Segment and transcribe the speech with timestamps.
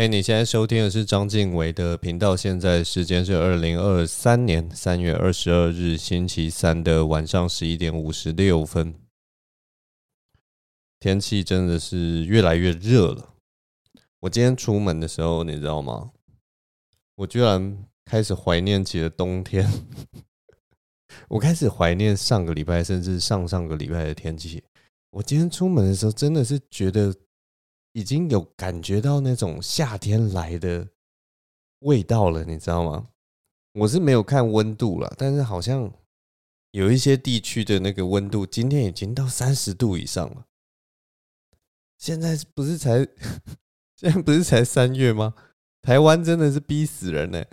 [0.00, 2.34] 哎，你现在收听的是张静伟的频道。
[2.34, 8.94] 现在时间是二零二三年三月二十二日星期三的晚上十一点五十六分。
[10.98, 13.34] 天气真的是越来越热了。
[14.20, 16.12] 我今天出门的时候，你知道吗？
[17.16, 19.70] 我居然开始怀念起了冬天。
[21.28, 24.64] 我开始怀念上个礼拜，甚至上上个礼拜的天气。
[25.10, 27.14] 我今天出门的时候，真的是觉得。
[27.92, 30.88] 已经有感觉到那种夏天来的
[31.80, 33.08] 味道了，你知道吗？
[33.72, 35.92] 我是没有看温度了，但是好像
[36.70, 40.46] 有一些地区的那个温度今天已经到三十度以上了。
[41.98, 42.98] 现在不是才
[43.96, 45.34] 现在不是才三月吗？
[45.82, 47.44] 台湾真的是逼死人呢！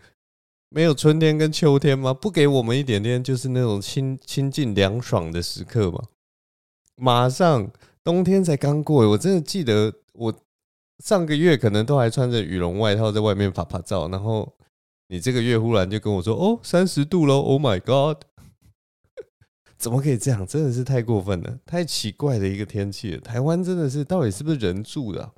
[0.69, 2.13] 没有春天跟秋天吗？
[2.13, 6.03] 不给我们一点点就是那种亲亲近凉爽的时刻吗？
[6.95, 7.71] 马上
[8.03, 9.93] 冬天才刚过，我真的记得。
[10.17, 10.33] 我
[11.03, 14.57] 上个月可能都还穿着羽绒外套在外面拍拍照，然后
[15.09, 18.23] 你这个月忽然就跟我说：“哦，三十度喽！”Oh my god，
[19.77, 20.45] 怎么可以这样？
[20.45, 23.21] 真的是太过分了，太奇怪的一个天气了。
[23.21, 25.33] 台湾真的是到底是不是人住的？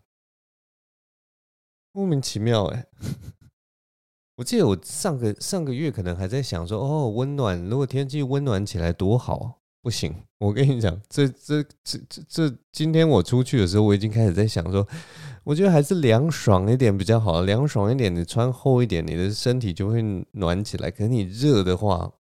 [1.92, 2.88] 莫名其妙哎！
[4.38, 14.86] 我记得我上个上个月可能还在想说：“哦，温暖，如果天气温暖起来多好啊。”不行，我跟你讲，这这这这这，今天我出去的时候，我已经开始在想说，
[15.46, 20.92] 我觉得还是凉爽一点比较好，凉爽一点，你穿厚一点，你的身体就会暖起来。
[20.92, 22.12] 可是你热的话，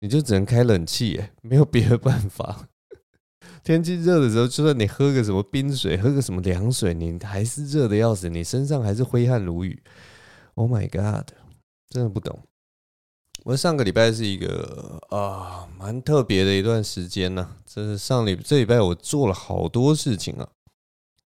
[0.00, 2.68] 你就只能开冷气，哎，没有别的办法。
[3.62, 9.80] 天气热的时候，就算你喝个什么冰水，喝个什么凉水，你还是热的要死，你身上还是挥汗如雨。
[10.54, 11.28] Oh my god，
[11.88, 12.38] 真的不懂。
[13.44, 20.48] 我上个礼拜是一个啊蛮特别的一段时间呢，这是上礼这礼拜我做了好多事情啊，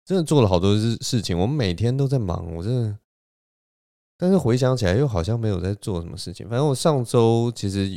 [0.04, 1.38] 真的做了好多事事情。
[1.38, 2.98] 我每天都在忙，我真的，
[4.18, 6.50] 但是回想起来又好像没有在做什么事情。
[6.50, 7.96] 反正我上周其实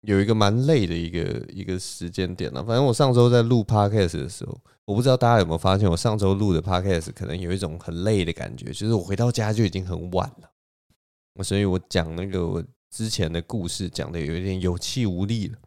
[0.00, 2.64] 有一个蛮累的一个一个时间点了。
[2.64, 12.60] 反正我上周在录 podcast 的时候，我不知道大家有没有发现，我上周录的 podcast 可能有一种很累的感觉，就是我回到家就已经很晚了，所以我讲那个我。
[12.90, 15.58] 之前的故事讲的有一点有气无力了，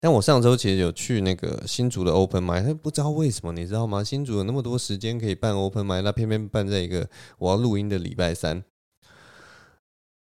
[0.00, 4.02] 但我上周其实有去那个新竹的 Open Mic，不知道为什么，你知道吗？
[4.04, 7.08] 新竹有那么多时间可以办 Open Mic，那偏偏办在一个
[7.38, 8.62] 我要录音的礼拜三。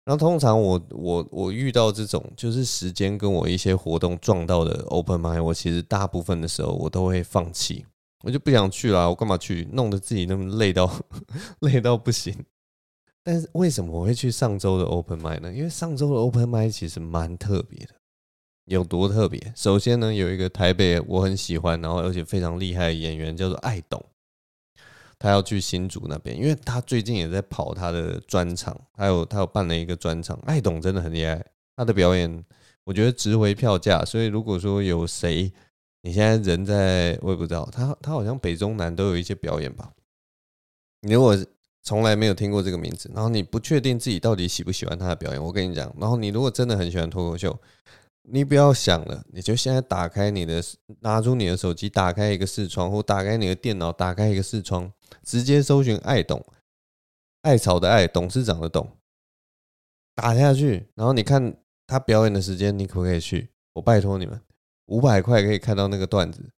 [0.05, 7.85] 然后通常我我我遇到这种就是时间跟我一些活动撞到的 Open Mic，我其实大部分的时候我都会放弃，
[8.23, 9.67] 我就不想去了，我干嘛去？
[9.71, 10.91] 弄得自己那么累到
[11.61, 12.35] 累到不行。
[13.24, 15.53] 但是为什么我会去上周的 Open Mic 呢？
[15.53, 17.94] 因为上周的 Open Mic 其实蛮特别的，
[18.66, 19.53] 有多特别？
[19.56, 24.03] 首先呢，有一个台北我很喜欢，然后而且非常厉害的演员叫做艾董，
[25.19, 30.40] 他要去新竹那边，因为他最近也在跑他的专场，还有他有办了一个专场。
[30.46, 32.44] 艾董真的很厉害，他的表演
[32.86, 34.03] 我觉得值回票价。
[34.06, 35.51] 所以如果说有谁
[36.01, 39.91] 你现在人在，我也不知道，他他好像北中南都有一些表演吧？
[41.01, 41.36] 你如果
[41.84, 45.44] 从来没有听过这个名字，然后你不确定自己到底喜不喜欢他的表演。
[45.44, 47.57] 我跟你讲，然后你如果真的很喜欢脱口秀，
[48.23, 50.62] 你不要想了，你就现在打开你的，
[51.00, 54.91] 拿出你的手机，打开一个视窗，或打开你的电脑，打开一个视窗，
[55.23, 56.45] 直接搜寻艾董，
[57.41, 58.88] 艾草的艾，董事长的董，
[60.13, 61.56] 打下去，然后你看
[61.88, 63.50] 他表演的时间，你可不可以去？
[63.73, 64.39] 我拜托你们，
[64.88, 66.51] 五百块可以看到那个段子。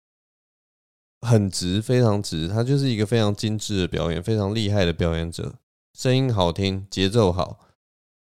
[1.22, 5.56] 很直，非常直，他就是一个非常精致的表演，非常厉害的表演者，
[5.94, 7.59] 声音好听，节奏好，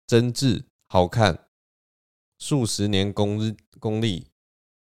[0.07, 1.45] 真挚，好看，
[2.39, 4.27] 数十年功日功力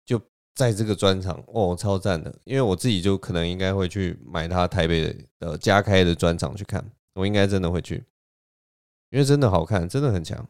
[0.05, 0.21] 就
[0.53, 2.39] 在这个专场哦，超赞的。
[2.43, 8.05] 因为我自己就可能应该会去买他台北的加开的专场去看，我应该真的会去，
[9.09, 10.47] 因为真的好看，真的很强。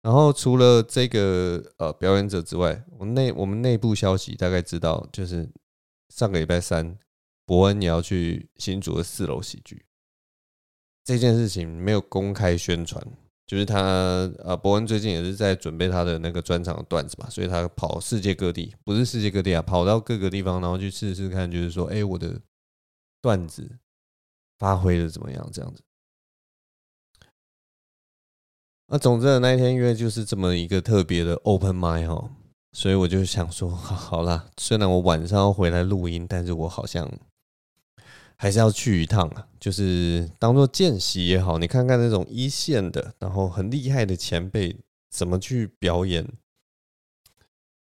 [0.00, 5.46] 然后除了这个呃表演者之外，我内我们内部消息大概知道就是。
[6.10, 6.98] 上个礼拜三，
[7.46, 9.86] 伯恩也要去新竹的四楼喜剧。
[11.02, 13.02] 这件事情没有公开宣传，
[13.46, 13.80] 就是他
[14.44, 22.40] 呃，伯恩最近也是在准备他的那个专场的段子嘛，所以他跑世界各地，不是世界各地啊，跑到各个地方，然后去试试看，就是说，哎，我的
[23.22, 23.78] 段子
[24.58, 25.50] 发挥的怎么样？
[25.52, 25.82] 这样子。
[28.88, 32.36] 那总之的那一天，因为就是这么一个特别的 open mic 哈。
[32.72, 37.10] 所以我就想说， 好啦，虽然我晚上要回来录音，但是我好像
[38.36, 44.76] 还是要去一趟啊，就是当做见习也好，你看看那种一线的，然后很厉害的前辈
[45.10, 46.26] 怎么去表演，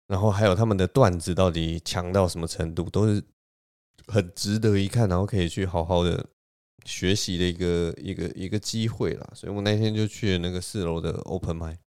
[0.06, 3.22] 然后还有他们的段子到底强到什么程度，都是
[4.06, 6.24] 很值得一看，然后可以去好好的
[6.84, 11.78] 学习的一个一个一个机会啦，所以我那天就去了那个四楼的 Open m i。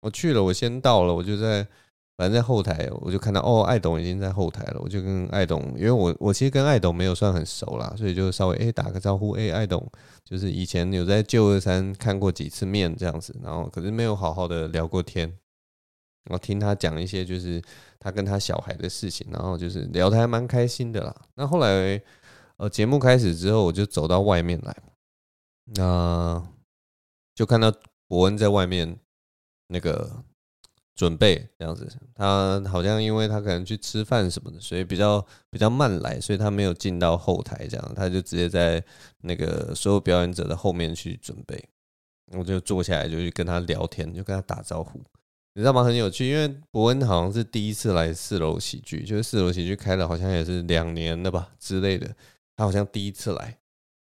[0.00, 1.68] 我去了，我先到了，我就在
[2.22, 9.84] 反正在后台，我就看到哦，艾董已经在后台了，我就跟艾董，因为我我其实跟艾董没有算很熟啦，所以就稍微哎、欸、打个招呼，哎、欸，艾董
[10.22, 15.28] 就是以前有在旧二三看过几次面这样子，然后可是没有好好的聊过天，
[16.26, 17.60] 然后听他讲一些就是
[17.98, 21.14] 他跟他小孩的事情，然后就是聊得还蛮开心的啦。
[21.34, 22.00] 那后来。
[22.58, 24.76] 呃，节目开始之后，我就走到外面来，
[25.74, 26.40] 那
[27.34, 27.72] 就看到
[28.06, 29.00] 伯恩在外面
[29.66, 30.22] 那个
[30.94, 31.86] 准备这样子。
[32.14, 38.82] 他好像因为他可能去吃饭什么的，所以比较比较慢来，所以他没有进到后台，这样他就直接在
[39.22, 41.62] 那个所有表演者的后面去准备。
[42.38, 44.98] 我就坐下来就去跟他聊天，就跟他打招呼，
[45.52, 45.84] 你知道吗？
[45.84, 52.06] 很有趣，因为博恩好像是第一次来四楼喜剧，就是四楼喜剧开了好像也是两年了吧之类的。
[52.56, 53.58] 他好像第一次来，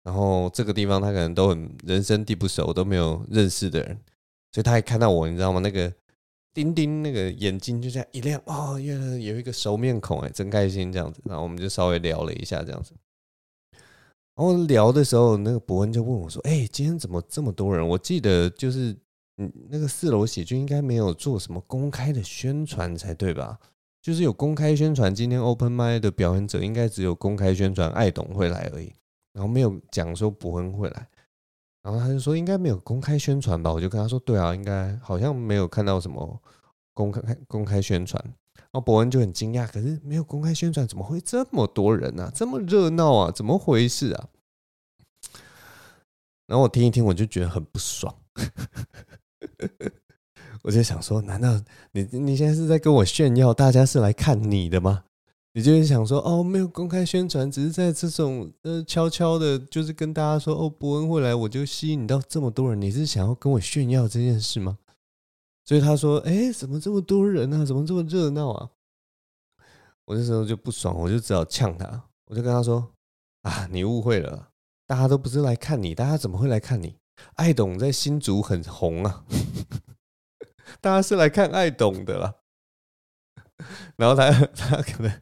[0.03, 3.95] 然后这个地方他可能都很人生地不熟，都没有认识的人，
[4.51, 5.59] 所以他一看到我，你知道吗？
[5.59, 5.93] 那个
[6.55, 11.21] 丁丁那个眼睛就这样一亮，哦，原来有一个熟面孔，哎，真开心这样子。
[11.25, 12.93] 然后我们就稍微聊了一下这样子。
[14.35, 17.85] 然后聊的时候，那个伯恩就问我说：“哎，今天怎么这么多人？
[17.85, 18.95] 我记得就是
[19.37, 23.59] 嗯，那个四楼喜剧应该没有做什么公开的宣传才对吧？”
[24.01, 28.93] 就是有公开宣传，今天 Open Mic 的表演者应该只有公开宣传艾董会来而已，
[29.33, 31.09] 然后没有讲说伯恩会来，
[31.85, 36.41] 然后他就说应该没有公开宣传吧，我就跟他说对啊，应该好像没有看到什么
[36.95, 44.29] 公开公开宣传，然后博恩就很惊讶，可是没有公开宣传，怎么会这么多人啊，这么热闹啊，怎么回事啊？
[46.47, 48.15] 然后我听一听，我就觉得很不爽。
[50.63, 51.61] 我就想说，难道
[51.91, 55.03] 你你现在是在跟我炫耀，大家是来看你的吗？
[55.57, 62.81] 你就是想说，哦，没有公开宣传，只是在这种呃悄悄的，就是跟大家说，哦，伯恩会来，我就吸引到这么多人。
[62.81, 64.77] 你是想要跟我炫耀这件事吗？
[65.63, 67.63] 所以他说，哎，怎么这么多人啊？
[67.63, 68.69] 怎么这么热闹啊？
[70.03, 72.91] 我那时候就不爽，我就只好呛他，我就跟他说，
[73.43, 74.49] 啊，你误会了，
[74.85, 76.97] 大家都不是来看你，大家怎么会来看你？
[77.35, 79.23] 爱董在新竹很红啊。
[80.81, 82.35] 大家是来看爱董的啦，
[83.95, 85.21] 然后他 他可能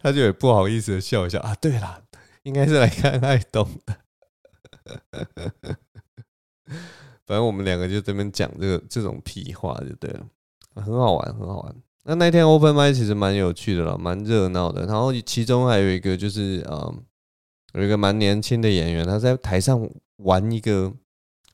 [0.00, 2.00] 他就也不好意思的笑一笑啊，对啦，
[2.42, 3.96] 应该是来看艾董的。
[7.26, 10.26] 反正我们两个就这边讲这个这种屁话就对了，
[10.74, 11.74] 很好玩，很好玩。
[12.04, 14.86] 那那天 Open m i 其实蛮有趣的啦，蛮热闹的。
[14.86, 17.02] 然后其中还有一个就是嗯，
[17.74, 20.92] 有一个蛮年轻的演员，他在台上玩一个。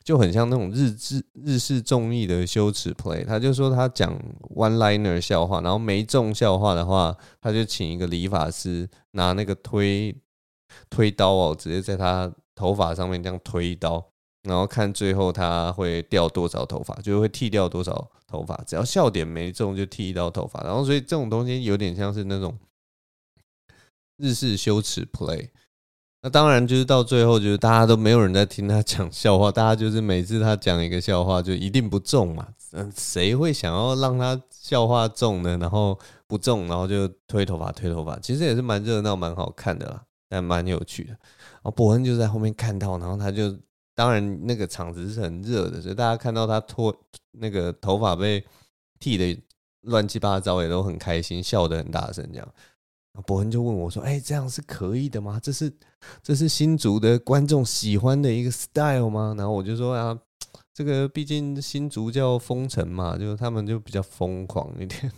[0.03, 4.13] 就很像那种日日日式综艺的羞耻 play，他就说他讲
[4.55, 10.15] one liner 笑话，然后没中笑话的话，他就请一个理发师拿那个推
[10.89, 14.05] 推刀哦，直接在他头发上面这样推一刀，
[14.43, 22.59] 然后看最后他会掉多少头发，就会剃掉多少头发，只要笑点没中就剃一刀头发，然后所以这种东西有点像是那种
[24.17, 25.51] 日式羞耻 play。
[26.23, 32.47] 那当然，就是到最后，就是大家都没有人在听他讲笑话，大家就是每次他讲一个笑话，就一定不中嘛。
[32.73, 35.57] 嗯，谁会想要让他笑话中呢？
[35.57, 41.11] 然后不中，然后就推头发，推头发，其实也是蛮热闹、蛮好看的啦，但蛮有趣的。
[41.11, 43.57] 然后伯恩就在后面看到，然后他就，
[43.95, 46.95] 当然那个场子是很热的，所以大家看到他脱
[47.33, 48.45] 那个头发被
[48.99, 49.43] 剃的
[49.83, 52.47] 乱七八糟，也都很开心，笑得很大声，这样。
[53.27, 55.39] 伯恩就问我说：“哎、这样是可以的吗？
[55.43, 55.71] 这是
[56.23, 60.19] 这是新竹的观众喜欢的一个 style 吗？”然后我就说：“啊，
[60.73, 65.13] 这个毕竟新竹叫风城嘛，就他们就比较疯狂一点。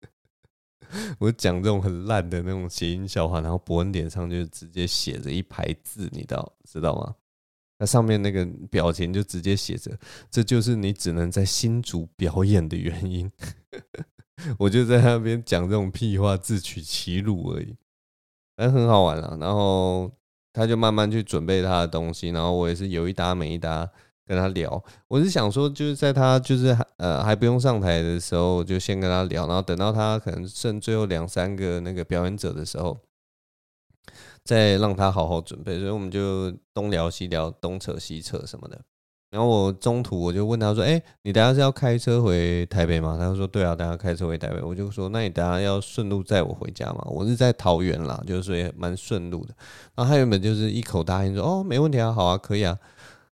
[1.18, 7.14] ”我讲这种很烂的那种谐音笑话，然后伯恩脸上就直接写着一排字，你知道知道吗？
[7.78, 9.96] 那上面那个表情就直接写着
[10.30, 13.30] ：“这就是你只能在新竹表演的原因。”
[14.58, 17.76] 我就在那边讲这种屁话，自取其辱而已，
[18.56, 19.36] 但很好玩啊。
[19.40, 20.10] 然后
[20.52, 23.88] 他就慢慢去准备他的东西，然后我也是有一搭没一搭
[24.24, 24.82] 跟他聊。
[25.08, 33.00] 我是想说，就是在他就是呃还不用上台的时候，就先跟他聊，然后等到他可能剩最后两三个那个表演者的时候，
[34.44, 35.78] 再让他好好准备。
[35.78, 38.80] 所以我们就东聊西聊，东扯西扯什么的。
[39.30, 49.54] 然后我中途我就问他说：“哎，你等下是要开车回台北吗？”他就说：“对啊，等下开车回台北。”我就说：“那你等下要顺路载我回家吗？”我是在桃园啦，就是说也蛮顺路的。
[49.94, 52.78] 然后他原本就是一口答应说：“哦，没问题啊，好啊，可以啊。”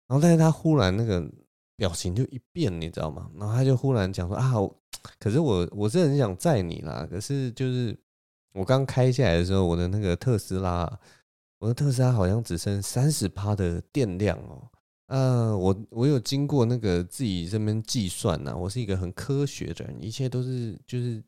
[0.08, 1.28] 然后但是他忽然那个
[1.76, 3.28] 表情就一变，你知道吗？
[3.40, 4.54] 然后他就忽然讲说：“啊，
[5.20, 7.98] 可是我我是很想载你啦，可是就是
[8.54, 10.88] 我刚开下来的时候，我的那个特斯拉
[11.58, 14.62] 我的特斯拉好像只剩三十趴的电量哦。
[15.10, 21.22] 呃，我我有经过那个自己这边计算呐，我是一个很科学的人，一切都是就是。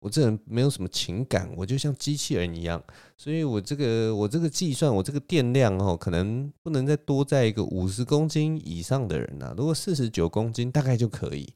[0.00, 2.84] 我这人没有什么情感，我就像机器人一样，
[3.16, 9.54] 所以我这个我这个计算，我这个电量哦，可能不能再多在一个五十公斤以上的人呐。
[9.56, 11.50] 如果四十九公斤大概就可以，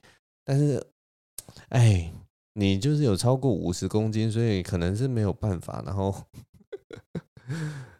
[0.46, 0.82] 但是，
[1.68, 2.10] 哎，
[2.54, 5.82] 你就是有超过五十公斤，所以可能是没有办法。
[5.84, 6.14] 然后，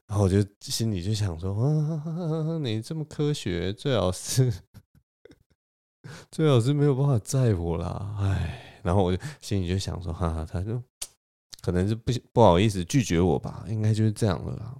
[0.08, 4.52] 然后我就心里就想说，啊，你这么科学，最好是
[6.30, 8.64] 最好是没有办法载我啦，哎。
[8.82, 10.80] 然后我就心里就想说，哈哈，他就
[11.60, 14.74] 可能是不不好意思拒绝我吧，应该就是这样了啦。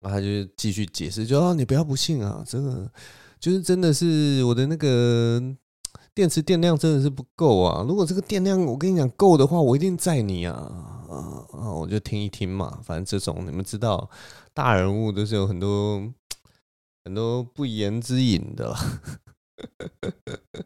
[0.00, 2.92] 然后他就继续解释，就，哦，你不要不信啊，真的
[3.38, 5.40] 就是真的是我的那个
[6.14, 7.84] 电池电量真的是不够啊。
[7.86, 10.52] 如果这个电量我跟你讲够的话，我一定载你啊
[11.52, 11.72] 啊！
[11.72, 14.10] 我就听一听嘛，反正这种你们知道，
[14.52, 16.02] 大人物都是有很多
[17.04, 18.78] 很多不言之隐的啦。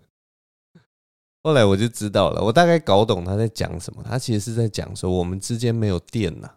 [1.43, 4.03] 后来我就知道了，我大概搞懂他在讲什么。
[4.03, 6.51] 他其实是在讲说，我们之间没有电呐，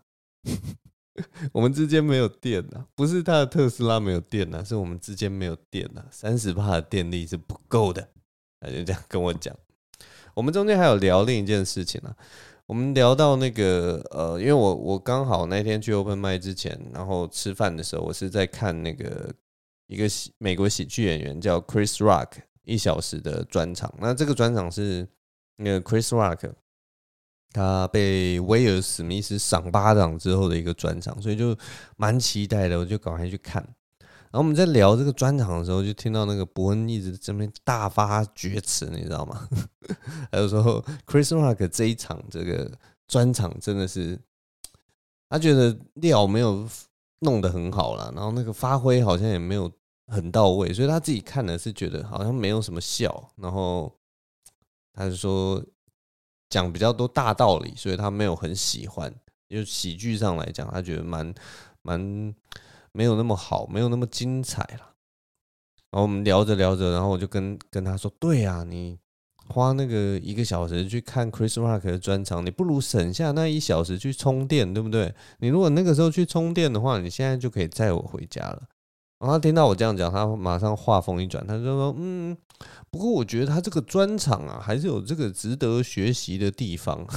[1.52, 8.10] 我们之间没有电呐，不是他的特斯拉没有电呐，是我们之间没有电呐，三十帕的电力是不够的。
[8.60, 9.56] 他就这样跟我讲。
[10.34, 12.16] 我们中间还有聊另一件事情呢，
[12.66, 19.34] 我们聊到那个呃，因为我我刚好那天去 Open Mic 之前，然后吃饭的时候，我是在看那个
[19.88, 22.28] 一个喜美国喜剧演员叫 Chris Rock。
[22.68, 25.08] 一小时的专场，那这个专场是
[25.56, 26.52] 那个 Chris Rock
[27.54, 31.58] 他被威尔史密斯赏巴掌之后的一个专场，所以就
[31.96, 33.66] 蛮期待的，我就赶快去看。
[34.32, 39.48] 然后我们在聊这个专场的时候，就听到那个伯恩一直这边大发厥词，你知道吗？
[40.32, 42.72] 还有说 Chris Rock 这一场这个
[43.08, 44.20] 专场真的是，
[45.30, 46.68] 他觉得料没有
[47.20, 49.72] 弄得很好了，然后那个发挥好像也没有。
[50.10, 53.94] 很到位，所以他自己看的是觉得好像没有什么笑，然后
[54.94, 55.62] 他就说
[56.50, 59.14] 讲比较多大道理，所以他没有很喜欢。
[59.50, 61.36] 就喜剧上来讲，他觉得蛮
[61.82, 62.34] 蛮
[62.98, 64.96] 没有那么好，没有那么精彩了。
[65.92, 68.98] 然后我们聊着聊着，然后我就跟跟他说：“对啊，你
[69.50, 75.14] 花那个一个小时去看 Chris Rock 的专场，你不如省下那一小时去充电，对不对？
[75.38, 78.64] 你如果那个时候去充电的话，你现在就可以载我回家了。”
[79.22, 82.36] 然后他听到我这样讲，他马上话锋一转，他就说：“嗯，
[82.90, 87.06] 不过我觉得他这个专场啊，还是有这个值得学习的地方。”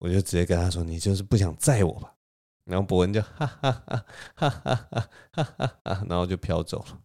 [0.00, 2.14] 我就直接跟他说：“你就是不想载我吧？”
[2.66, 4.04] 然后博文就哈哈哈
[4.34, 7.00] 哈哈哈哈哈，然后就飘走了。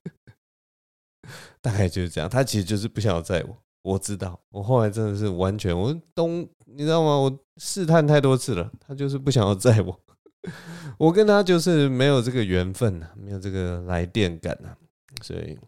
[1.60, 3.56] 大概就是这样，他其实就是不想要载我。
[3.82, 7.16] 我知道，我后来真的是完全，我东，你知道吗？
[7.18, 10.00] 我试探太多次了，他就是不想要载我，
[10.98, 14.76] 我跟他就是没有这个缘分呐，没有这个来电感呐，
[15.22, 15.58] 所以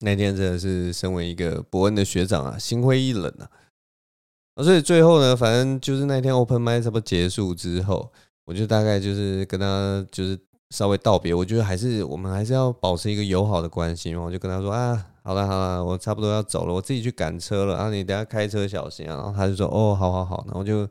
[0.00, 3.50] 那天真的是身为一个博恩的学长啊，心灰意冷啊。
[4.56, 8.10] 所以最后呢，反正就是那天 Open Mic 差不多结束之后，
[8.44, 10.38] 我就大概就是跟他就是
[10.70, 15.06] 稍微道别，我觉得还是我们还是要保持一个友好的关系嘛，我就跟他说啊。
[15.24, 17.88] 好了好了，我差不多要走了，我自己去赶车了啊！
[17.90, 19.14] 你等下开车小心啊！
[19.14, 20.84] 然后他就说：“哦，好好好。”然后就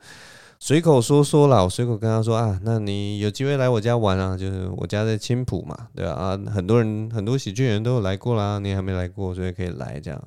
[0.57, 4.37] 随口说说了，我随口跟他说：“啊，那你有机会来我家玩啊？
[4.37, 6.13] 就是我家在青浦嘛，对吧？
[6.13, 10.23] 啊，很多人很多喜剧人都有来过啦，你还没来过，所以可以来这样。”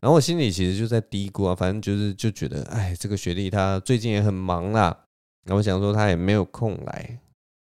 [0.00, 5.06] 然后我心里其实就在嘀咕啊，反正就是就觉得，哎，这个学弟他最近也很忙啦。
[5.44, 7.20] 然后我想说他也没有空来，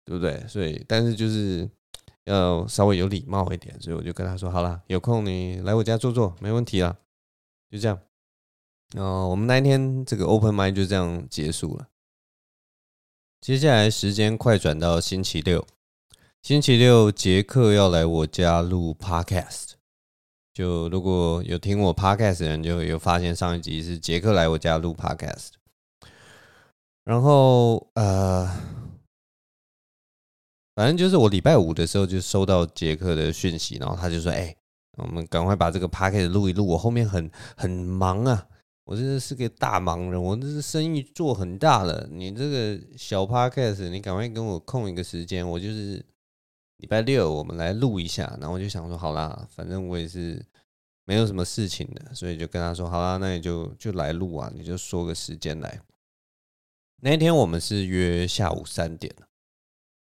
[0.05, 0.43] 对不对？
[0.47, 1.69] 所以，但是就是。
[2.27, 6.97] 要稍微有礼貌一点，所以我就跟他说：“好了，有空你来我家坐坐，没问题啦。”
[7.71, 8.01] 就这样。
[8.97, 11.89] 哦，我们那一天这个 Open Mind 就这样结束了。
[13.43, 15.67] 接下来时间快转到星期六，
[16.41, 19.74] 星期六杰克要来我家录 Podcast。
[20.55, 25.49] 就如果有听我 Podcast 的人，就有发现上一集是杰克来我家录 Podcast。
[27.05, 28.51] 然后呃。
[30.77, 34.53] 反正就是我礼拜五的时候就收到杰克的讯息，然后他就说：“哎，
[34.97, 38.45] 我们赶快把这个 podcast 录一录，我后面很很忙啊，
[38.85, 42.09] 我真的是个大忙人，我这是生意做很大了。
[42.11, 46.05] 你这个小 podcast，你赶快跟我空一个时间，我就是
[46.85, 50.45] 礼拜六我们来录一下。”然后我就想说：“好啦，反正我也是
[51.07, 55.81] 没有什么事情的，所以就跟他说：‘好啦，那你就就来录啊，你就说个时间来。’
[57.01, 59.11] 那天我们是约下午三点。”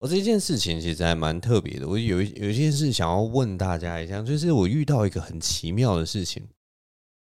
[0.01, 6.43] 我这件事情其实还蛮特别的，我有有一件事想要问大家一下，就是我遇到一个很奇妙的事情。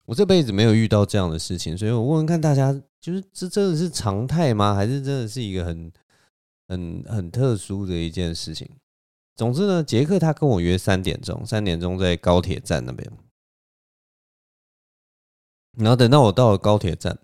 [0.04, 2.70] 我这辈子没有遇到这样的事情，所以我问问看大家，
[3.00, 4.74] 就是这真的是常态吗？
[4.74, 5.90] 还是真的是一个很、
[6.68, 8.68] 很、很特殊的一件事情？
[9.36, 13.10] 总之呢，杰克他跟我约三点钟，三点钟在高铁站那边，
[15.72, 17.18] 然后等到我到了高铁站，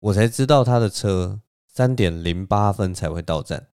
[0.00, 3.68] 我才知道他的车三点零八分才会到站，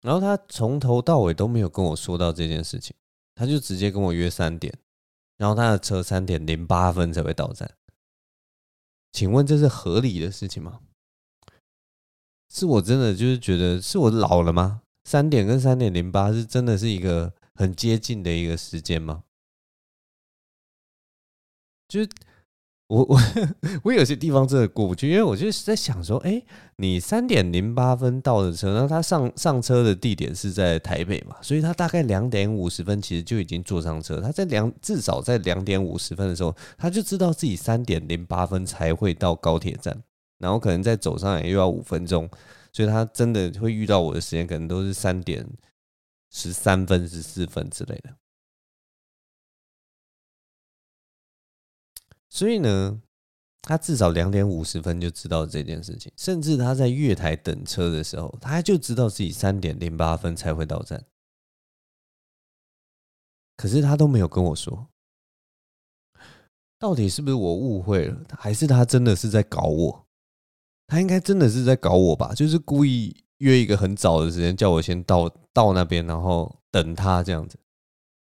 [0.00, 2.96] 然后他从头到尾都没有跟我说到这件事情，
[3.34, 4.76] 他就直接跟我约三点。
[5.36, 7.70] 然后他的车三点零八分才会到站，
[9.12, 10.80] 请问这是合理的事情吗？
[12.48, 14.80] 是我真的就是觉得是我老了吗？
[15.06, 19.22] 三点跟三点零八是真的是一个很接近的一个时间吗？
[21.86, 22.08] 就是。
[22.88, 23.18] 我 我
[23.82, 26.40] 我有些地方真的过不去，因为我就是在想说，哎，
[26.76, 34.20] 你三点零八分到的车，然后他上上车的地点是在台北嘛，所以他大概两点五十分其实就已经坐上车。
[34.20, 40.00] 他在两至少在两点五十分的时候，他就知道自己三点零八分才会到高铁站，
[40.38, 42.30] 然后可能再走上来又要五分钟，
[42.76, 45.48] 所以他真的会遇到我的时间，可能都是三点
[46.30, 48.14] 十三分、十四分之类的。
[52.28, 53.00] 所以呢，
[53.62, 61.02] 他至少两点五十分就知道这件事情，甚至他在月台等车的时候，他就知道自己三点零八分才会到站。
[63.56, 64.90] 可是他都没有跟我说，
[66.78, 70.05] 到底是不是我误会了，还是他真的是在搞我？
[70.86, 72.32] 他应该真的是在搞我吧？
[72.34, 77.58] 就是故意约一个很早的时间，叫我先到到那边，然后等他这样子，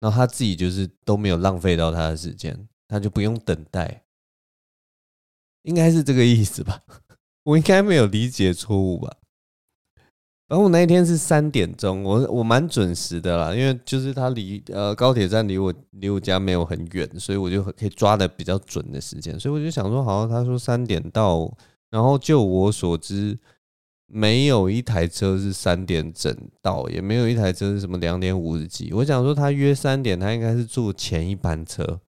[0.01, 2.69] 然后他自己就是都没有浪费到他的时间。
[2.87, 4.05] 他就不用等待，
[5.63, 6.83] 应该是这个意思吧？
[7.43, 9.17] 我应该没有理解错误吧？
[10.47, 21.51] 然后我那一天是三点钟，我我蛮准时的啦，因为就是他离呃高铁站离我离我家没有很远，所以我就可以抓的比较准的时间，所以我就想说，好像他说三点到，
[21.91, 23.39] 然后就我所知，
[24.07, 28.93] 没有一台车是三点整到，也没有一台车是什么两点五十几。
[28.93, 32.01] 我想说他约三点，他应该是坐前一班车。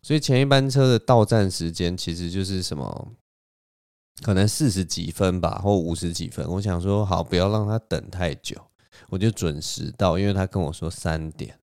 [0.00, 3.12] 所以前一班车的到站时间其实就是什么，
[4.22, 6.48] 可能四十几分吧，或五十几分。
[6.48, 8.56] 我想说好，不要让他等太久，
[9.10, 11.58] 我就准时到，因为他跟我说三点，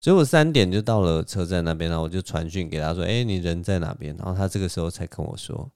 [0.00, 5.70] 所以我三点就到了车站那边，然后我就传讯给他说：“哎，你人在哪边？”然后他这个时候才跟我说，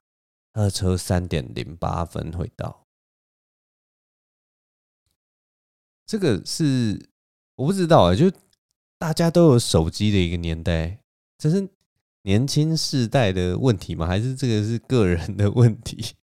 [0.52, 2.86] 二车三点零八分会到。
[6.06, 7.08] 这个是
[7.54, 8.30] 我不知道啊，就
[8.98, 10.98] 大家都有手机的一个年代。
[11.38, 11.68] 这是
[12.22, 14.06] 年轻世代的问题吗？
[14.06, 16.16] 还是这个是个人的问题？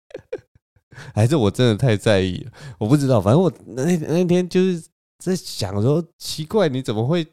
[1.14, 2.48] 还是我真的太在意？
[2.80, 3.22] 我不知道。
[3.22, 4.84] 反正我那那天就是
[5.20, 7.28] 在想说，奇怪，你怎么会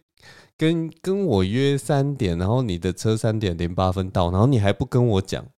[0.56, 5.48] 跟跟我约三点，然后你的车三点零八分到，然后你还不跟我讲？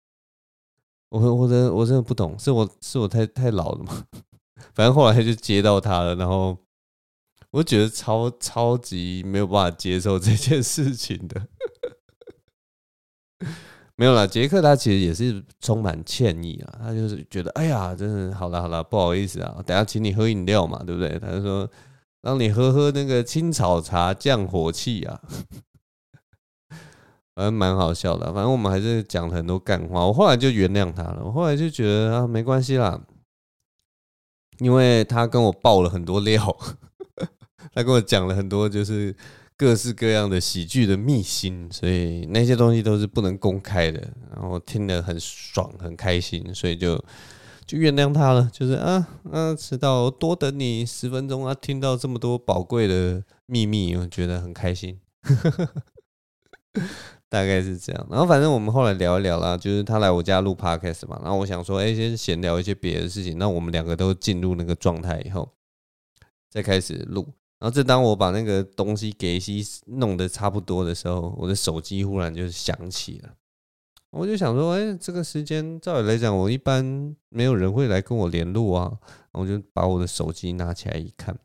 [1.14, 4.04] 我我真的我真的不懂，是我是我太太老了吗？
[4.74, 6.56] 反正后来就接到他了，然后
[7.52, 11.46] 我觉得超超级没有办法接受这件事情的。
[13.96, 21.16] 没有啦，杰克他其实也是充满歉意啊，他就是觉得，哎呀，真的好了好了，不好意思啊，等下请你喝饮料嘛，对不对？
[21.20, 21.70] 他就说
[22.22, 25.20] 让你喝喝那个青草茶降火气啊，
[27.34, 28.32] 反正蛮好笑的。
[28.32, 33.00] 反正我们还是讲了很多干话，我后来就原谅他了，我后来就觉得啊，没关系啦，
[34.58, 36.56] 因为他跟我爆了很多料，
[37.74, 39.14] 他跟我讲了很多就是。
[39.56, 44.00] 各式各样的喜剧的秘辛，所以那些东西都是不能公开的。
[44.34, 46.96] 然后听得很爽，很开心，所以就
[47.64, 48.50] 就原谅他了。
[48.52, 54.98] 就是啊啊，迟到多等你十分钟啊，听到这么多宝贵的秘密，我觉得很开心。
[57.34, 58.06] 大概是这样。
[58.08, 61.18] 然后反正我们后来聊一聊啦，就是他来我家录 podcast 嘛。
[61.20, 63.36] 然后我想说，哎，先闲聊一些别的事情。
[63.36, 65.50] 那我们两个都进入那个状态以后，
[66.48, 67.26] 再开始录。
[67.58, 73.34] 然后，正当我把那个东西给西弄得差不多的时候，我的手机忽然就响起了。
[74.10, 78.92] 我就想说，哎，这个时间照理来讲，我一般没有人会来跟我联络啊。
[79.32, 81.36] 我就把我的手机拿起来一看，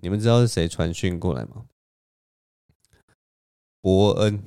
[0.00, 1.66] 你们知道是谁传讯过来吗？
[3.86, 4.42] 伯恩，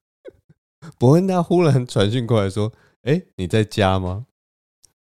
[1.00, 2.70] 伯恩他忽然传讯过来说
[3.04, 4.26] ：“哎，你在家吗？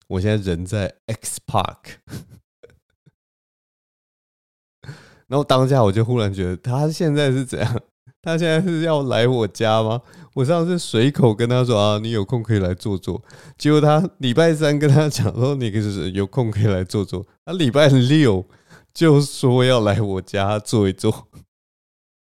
[0.06, 1.96] 我现在人在 X Park。
[5.26, 7.82] ”然后当下我就忽然觉得他现在是怎样？
[8.22, 10.02] 他现在是要来我家吗？
[10.34, 13.20] 我上次随口跟他说啊，你有空可以来坐坐。
[13.56, 17.26] 结果他礼拜三跟他讲说，你就是有空可以来坐坐。
[17.44, 18.46] 他礼拜六
[18.94, 21.26] 就说要来我家坐一坐。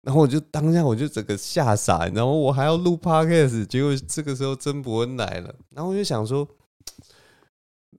[0.03, 6.47] 然后我就当下我就整个吓傻，然后我还要录 podcast，结果这个时候曾博恩来了，然后我就想说，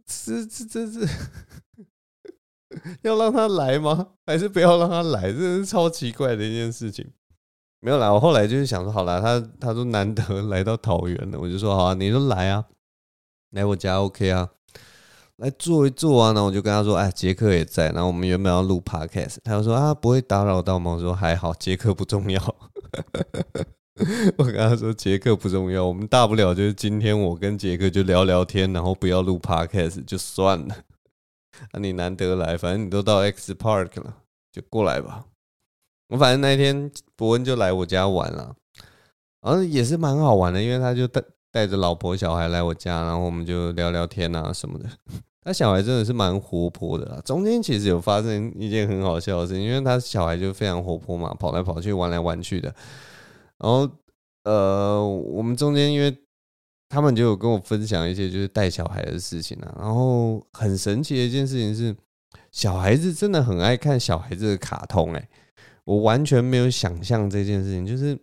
[0.05, 1.07] 这这这这
[3.03, 4.09] 要让他来吗？
[4.25, 5.31] 还是不要让他来？
[5.31, 7.09] 这是超奇怪的一件事情。
[7.79, 12.65] 没有啦，我后来就是想说，好啦，他他说难得来到桃园了，我就说好啊，你就来啊，
[13.51, 14.49] 来我家 OK 啊。
[15.43, 22.41] 来坐一坐啊，然后我就跟他说：“哎，杰克也在。”然后我们原本要录 podcast，他就说：“啊，不会打扰到吗？”我说：“还好，杰克不重要。
[24.39, 30.75] ”我跟他说：“杰克不重要，我们大不了就是今天我跟杰克就聊聊天，然后不要录 podcast 就算了。
[31.71, 34.15] 啊，你难得来，反正你都到 X Park 了，
[34.49, 35.25] 就过来吧。
[36.07, 38.55] 我反正那一天伯恩就来我家玩了，
[39.41, 41.21] 然后也是蛮好玩的，因为他就带。
[41.53, 44.89] 带着老婆小孩来我家，然后我们就聊聊天啊什么的。
[45.43, 47.21] 他小孩真的是蛮活泼的啦。
[47.25, 52.73] 中间其实有发生一件很好笑的事情，因为他小孩就非常活泼嘛，跑来跑去，玩来玩去的。
[53.57, 53.89] 然后
[54.43, 56.17] 呃，我们中间因为
[56.87, 59.75] 他们就有跟我分享一些就是带小孩的事情啊。
[59.79, 61.93] 然后很神奇的一件事情是，
[62.51, 65.29] 小孩子真的很爱看小孩子的卡通欸。
[65.83, 68.17] 我完全没有想象这件事情，就是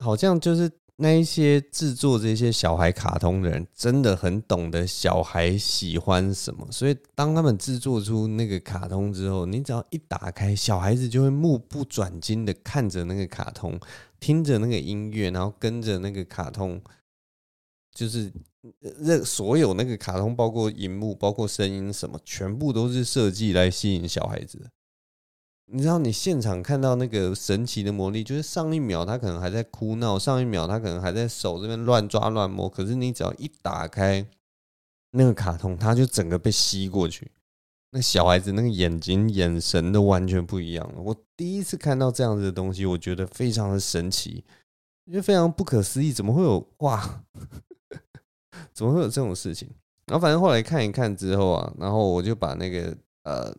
[0.00, 0.68] 好像就是。
[0.98, 13.78] 那一些制作这些小孩卡通的人，真的很懂得小孩喜欢什么，所以当他们制作出那个卡通之后，你只要一打开，小孩子就会目不转睛的看着那个卡通，
[14.18, 16.80] 听着那个音乐，然后跟着那个卡通，
[17.92, 18.32] 就是
[18.98, 24.70] 任所有那个卡通，包括荧幕、包括声音什么，全部都是设计来吸引小孩子的。
[25.68, 34.24] 你知道，你现场看到那个神奇的魔力，就是上一秒他可能还在哭闹，上一秒他可能还在手这边乱抓乱摸，可是你只要一打开
[35.10, 37.32] 那个卡通，他就整个被吸过去。
[37.90, 41.00] 那小孩子那个眼睛眼神都完全不一样了。
[41.00, 44.44] 我第一次看到这样子的东西，我觉得非常的神奇，
[45.12, 47.24] 就非常不可思议，怎么会有哇？
[48.72, 49.68] 怎么会有这种事情？
[50.06, 53.52] 然后反正后来看一看之后啊，然后我就把那个呃。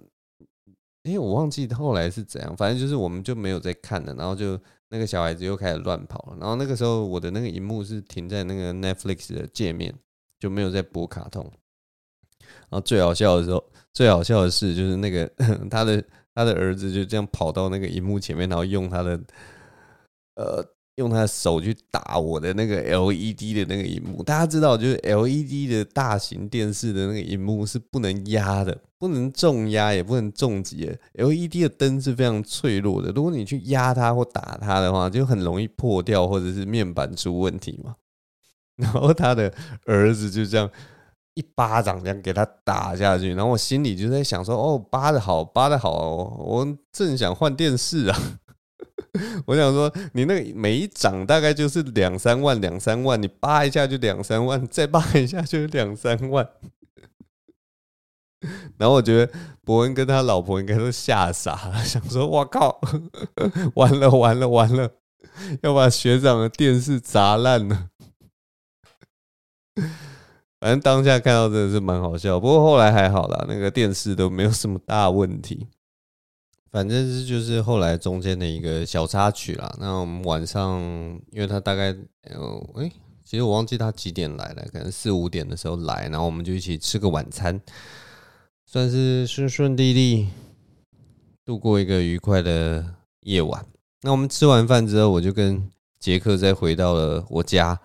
[1.11, 9.93] 因为我忘记后来是怎样，反正就是我们就没有再看了，然后就那个小孩子又开始乱跑了，然后那个时候我的那个荧幕是停在那个 Netflix 的界面，
[10.39, 11.43] 就没有在播卡通。
[12.69, 15.25] 然后最好笑的时候，最好笑的事就是那个
[15.69, 19.19] 他的他的儿子就这样跑到那个荧幕前面，然后用他的
[20.35, 20.76] 呃。
[20.97, 30.91] 用他的手去打我的那个 LED 的那个荧幕，大家知道，就是 LED 的大型电视的那个荧幕是不能压的，不能重压，也不能重击。
[31.13, 37.95] LED 的灯是非常脆弱的，如果你去压它或打它的话，就很容易破掉，或者是面板出问题嘛。
[38.77, 39.53] 然后他的
[39.85, 40.69] 儿子就这样
[41.35, 48.39] 一巴掌这样给他打下去，然后我心里就在想说：哦，扒的好，扒的好，我正想换电视啊。
[49.45, 56.47] 我想说，你那个每一掌大概就是两三万，两三万，你扒一下就两三万，再扒一下就两三万。
[58.77, 62.79] 然后我觉得伯恩跟他老婆应该都吓傻了，想说：“我靠，
[63.73, 64.91] 完了完了完了，
[65.63, 67.89] 要把学长的电视砸烂了。”
[70.59, 75.67] 反正当下看到真的是蛮好笑，不过后来还好啦，那个电视都没有什么大问题。
[76.69, 79.73] 反正是就是后来中间的一个小插曲啦。
[79.79, 80.79] 那我们晚上，
[81.31, 81.95] 因为他大概
[82.29, 82.91] 呃，哎，
[83.23, 87.59] 其实我忘记他几点来了，可能四五点的时候来，然后我们就一起吃个晚餐，
[88.65, 90.27] 算是顺顺利利
[91.45, 92.85] 度过一个愉快的
[93.21, 93.65] 夜晚。
[94.01, 97.79] 那我们吃完饭之后，我就跟杰克再回到了我家，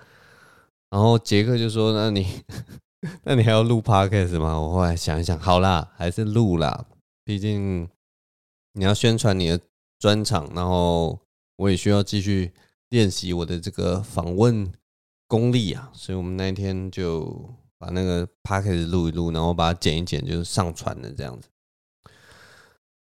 [0.91, 2.27] 然后杰克就说：“那你
[3.25, 6.85] 那你还要录 podcast 吗？”我后来想一想，好啦，还是录啦，
[7.25, 7.89] 毕竟。
[8.73, 9.61] 你要宣传你的
[9.99, 11.19] 专场，然后
[11.57, 12.53] 我也需要继续
[12.89, 14.73] 练习我的这个访问
[15.27, 21.49] 功力啊，所以我们那一天就把那个 podcast 录一录，然后把它剪一剪，就是上传了这样子。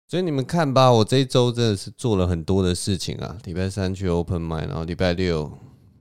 [0.08, 3.38] 所以你们看吧，我这一周真的是做了很多的事情啊。
[3.44, 5.50] 礼拜三去 open Mind，然后礼拜六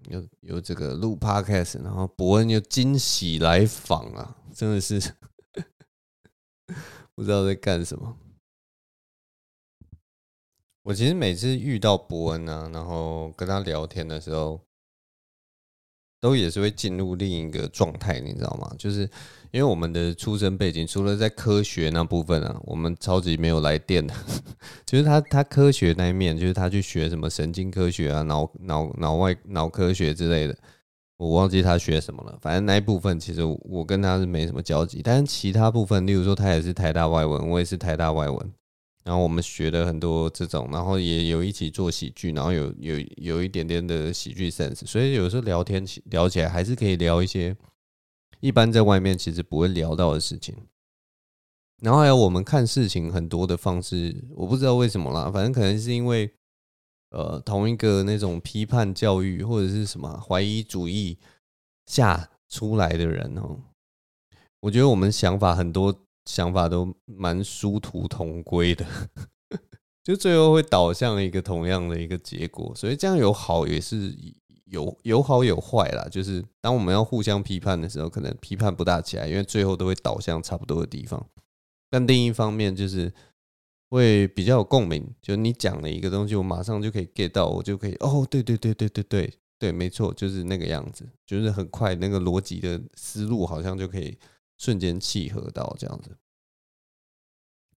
[0.10, 5.00] 有有这个录 podcast，然后博恩又惊喜来访啊，真的是
[7.16, 8.18] 不知道在干什么。
[10.84, 14.60] 我其实每次遇到伯恩啊，然后跟他聊天的时候，
[16.20, 18.74] 都也是会进入另一个状态，你知道吗？
[18.80, 19.02] 就是
[19.52, 24.14] 因为我们的出生背景，除了在科学那部分啊，我们超级没有来电的。
[24.86, 30.58] 就是他他科学那一面，就是他去学什么神经科学啊、脑脑脑外脑科学之类的，
[31.18, 32.36] 我忘记他学什么了。
[32.42, 38.54] 反正那一部分其实我跟他是没什么交集，但是其他部分，例如说他也是台大外文，我也是台大外文。
[39.04, 47.56] 然后我们学了很多这种，然后也有一起做喜剧，然后有有有一点点的喜剧 sense，所以有时候聊天起聊起来还是可以聊一些
[48.40, 50.56] 一般在外面其实不会聊到的事情。
[51.82, 56.32] 然后还有我们看事情很多的方式，我不知道为什么啦，反正可能是因为
[57.10, 61.18] 呃同一个那种批判教育或者是什么怀疑主义
[61.88, 63.60] 下出来的人哦，
[64.60, 68.86] 我觉得我们想法很多想法都蛮殊途同归的，
[70.02, 74.16] 就最后会导向一个同样的一个结果，所以这样有好也是
[74.64, 76.08] 有有好有坏啦。
[76.10, 81.22] 就是当我们要互相批判的时候，可能批判不大起来，因为最后都会导向差不多的地方。
[81.90, 83.12] 但另一方面就是
[83.90, 94.18] 会比较有共鸣，就你讲了一个东西，我马上就可以 get 到，我就可以哦，对对对对对对对，没错，就是那个样子，就是很快那个逻辑的思路好像就可以
[94.58, 96.16] 瞬间契合到这样子。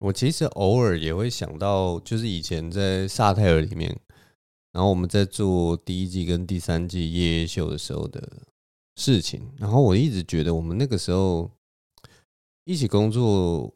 [0.03, 3.97] 我其实偶尔也会想到，就是以前在萨泰尔里面，
[4.71, 8.21] 然后我们在做第一季跟第三季夜夜秀的时候的
[8.97, 11.49] 事情，然后我一直觉得我们那个时候
[12.65, 13.73] 一起工作。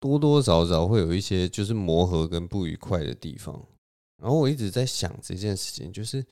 [0.00, 3.60] 多多少少会有一些就是磨合跟不愉快的地方，
[4.22, 6.24] 然后我一直在想这件事情，就是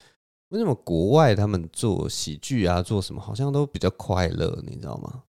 [0.50, 5.24] 为什么国外他们做喜剧啊，做什么好像都比较快乐，你知道吗？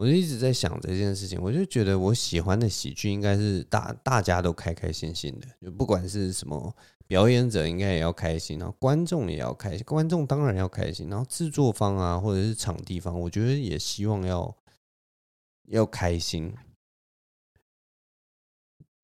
[0.00, 6.74] 我就一直在想这件事情，我就觉得我喜欢的喜剧应该是大大家都开开心心的，就不管是什么
[7.06, 14.56] 表演者应该也要开心，然后观众也要开心，观众当然要开心，然后制作方啊或者是场地方，我觉得也希望要
[15.66, 16.50] 要开心。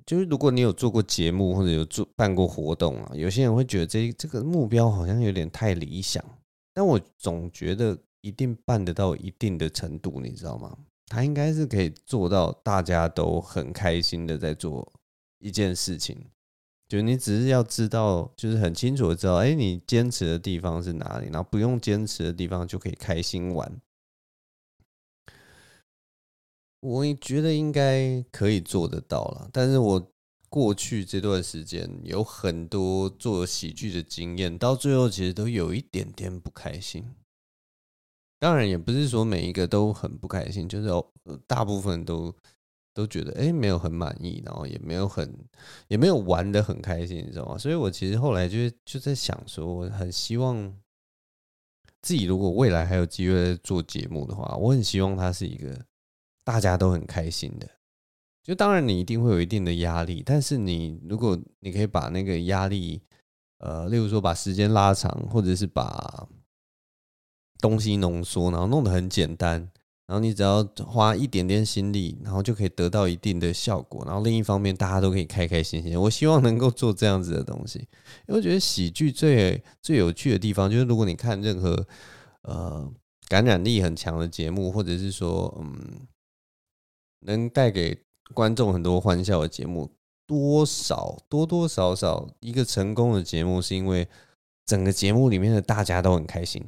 [0.07, 6.25] 就是如果你有做过节目或者有做办过活动啊，有些人会觉得这这个目标好像有点太理想，
[6.73, 10.75] 但我总觉得一定办得到一定的程度，你知道吗？
[11.07, 14.93] 他应该是可以做到大家都很开心的在做
[15.39, 16.27] 一件事情，
[16.89, 23.81] 就你只是要知道，就是很清楚的知道，哎，你坚持的地方是哪里，然后不用坚持的地方就可以开心玩。
[26.81, 30.13] 我也觉得应该可以做得到了，但是我
[30.49, 37.15] 过去这段时间有很多做喜剧的经验，到最后其实都有一点点不开心。
[38.39, 40.89] 当然也不是说每一个都很不开心，就是
[41.47, 42.35] 大部分都
[42.95, 45.33] 都觉得哎没有很满意，然后也没有很
[45.89, 47.59] 也没有玩得很开心，你知道吗？
[47.59, 50.73] 所以我其实后来就就在想说，我很希望
[52.03, 55.87] 自己如果未来还有机会做节目的话，我很希望它是一个。
[56.47, 57.69] 大家都很开心的，
[58.41, 63.03] 就当然你一定会有一定的压力，但是你如果你可以把那个压力，
[63.59, 66.29] 呃，例如说把时间拉长，或者是把
[67.61, 69.61] 东西浓缩，然后弄得很简单，
[70.07, 74.05] 然后你只要花一点点心力，然后就可以得到一定的效果。
[74.05, 76.01] 然后另一方面，大家都可以开开心心。
[76.01, 77.79] 我希望能够做这样子的东西，
[78.27, 81.87] 因为我觉得喜剧最最有趣的地方，就是如果你看任何
[82.43, 82.91] 呃
[83.29, 86.07] 感染力很强的节目，或者是说嗯。
[87.21, 87.99] 能带给
[88.35, 89.91] 观众很多欢笑的节目，
[90.29, 94.07] 多少多多少少一个成功的节目，是因为
[94.65, 96.63] 整个节目里面的大家都很开心。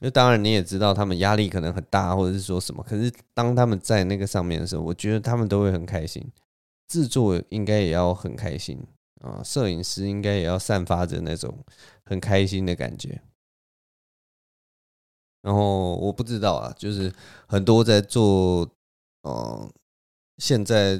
[0.00, 2.82] 那当然你也知道，他们压力可能很大，或者是说什么。
[2.82, 6.26] 可是当他们在那个上面的时候，我觉得他们都会很开心。
[6.88, 8.82] 制作应该也要很开心
[9.20, 11.56] 啊，摄影师应该也要散发着那种
[12.04, 13.20] 很开心的感觉。
[15.42, 17.12] 然后我不知道啊，就是
[17.46, 18.68] 很多在做。
[19.22, 19.70] 哦，
[20.38, 20.98] 现在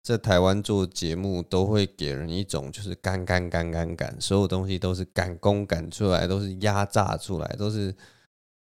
[0.00, 7.92] 在台湾做节目都会给人一种就是赶赶赶赶赶，所有东西都是赶工赶出来，都是压榨出来，都是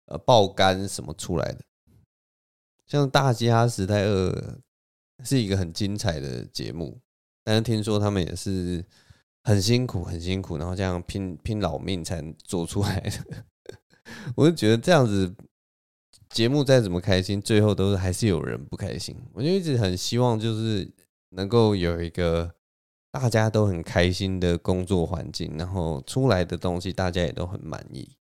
[0.06, 1.60] 呃爆肝什么出来的。
[2.86, 4.30] 像《大吉哈时代二》
[5.24, 7.00] 是一个很精彩的节目，
[7.44, 8.86] 但是听说他们也是
[9.44, 13.46] 很辛苦很辛苦，然后这样拼拼老命才做出来的。
[14.36, 15.36] 我就觉得这样子。
[16.30, 19.16] 节目再怎么开心，最后都是还是有人不开心。
[19.32, 20.92] 我就一直很希望，就是
[21.30, 22.56] 能够有一个
[23.12, 28.18] 大家都很开心的工作环境，然后出来的东西大家也都很满意。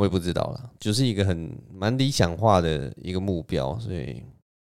[0.00, 3.78] 我也不知道了，就是一个很蛮理想化的一个目标。
[3.78, 4.22] 所以，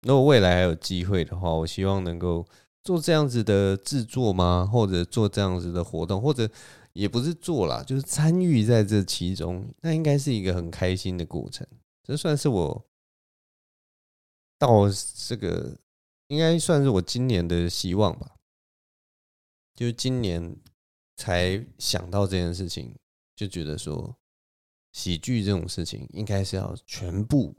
[0.03, 2.45] 如果未来还有机会的话，我希望能够
[2.83, 4.69] 做这样子的制作吗？
[4.73, 6.51] 或者做这样子的活动，或者。
[6.95, 11.67] 也不是做啦，就是参与在这其中，那应该是一个很开心的过程。
[12.07, 12.85] 这算是我
[14.59, 14.83] 到
[15.17, 15.75] 这个，
[16.27, 18.33] 应该算是我今年的希望吧。
[19.75, 20.55] 就是今年
[21.17, 22.95] 才想到这件事情，
[23.35, 24.15] 就觉得说
[24.93, 27.57] 喜剧这种事情，应该是要全部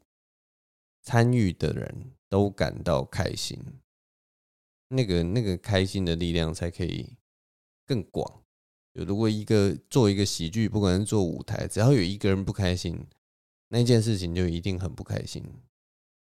[1.02, 3.60] 参与的人都感到开心。
[4.88, 7.18] 那个那个开心的力量才可以
[7.86, 8.44] 更广。
[8.94, 13.04] 如果一个做一个喜剧，不管是做舞台，只要有一个人不开心，
[13.70, 15.44] 那件事情就一定很不开心。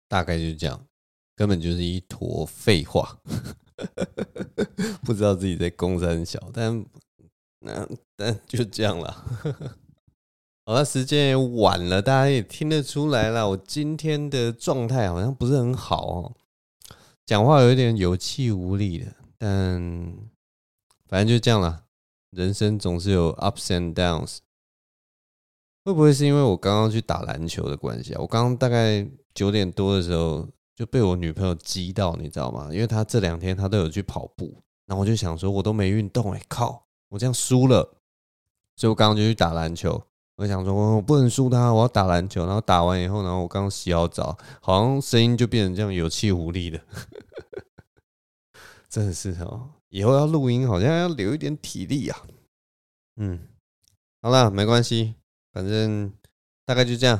[0.07, 0.87] 大概就是这样，
[1.35, 3.19] 根本就是一坨废话。
[5.03, 6.85] 不知道自己在公山小，但
[7.59, 9.77] 那但就这样了。
[10.65, 13.49] 好了，时间也晚了，大家也听得出来了。
[13.49, 16.35] 我今天的状态好像不是很好哦，
[17.25, 19.13] 讲话有一点有气无力的。
[19.37, 20.15] 但
[21.05, 21.83] 反正就这样了，
[22.29, 24.37] 人生总是有 ups and downs。
[25.83, 28.21] 会不会是因为我刚刚去打篮球的关系啊？
[28.21, 32.69] 我刚刚大概九点多的时候就被我女朋友激到，你知道吗？
[32.71, 37.97] 因为她这两天她都有去跑步，然后我就想说，我都没运动，哎，靠，我这样输了，
[38.77, 40.01] 所以我刚刚就去打篮球。
[40.43, 42.45] 我想说，我不能输他，我要打篮球。
[42.45, 46.81] 然后打完以后，然后我刚洗好澡，好像声音就变成这样有气无力的，
[48.89, 49.69] 真的是哦。
[49.87, 52.23] 以后要录音，好像要留一点体力啊。
[53.15, 53.39] 嗯，
[54.21, 55.15] 好了，没关系，
[55.53, 56.11] 反正
[56.65, 57.17] 大概就这样。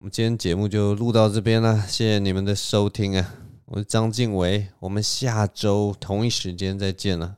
[0.00, 3.36] 我们今天节目就录到这边了，谢谢你们的收听啊！
[3.66, 7.36] 我是张晋唯，我们下周同一时间再见了，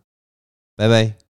[0.74, 1.25] 拜拜。